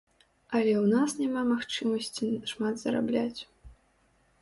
Але 0.59 0.71
ў 0.79 0.85
нас 0.93 1.11
няма 1.21 1.43
магчымасці 1.53 2.27
шмат 2.55 2.75
зарабляць. 2.85 3.41